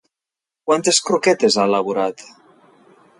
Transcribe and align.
Quantes 0.69 1.01
croquetes 1.09 1.57
ha 1.61 1.67
elaborat? 1.71 2.25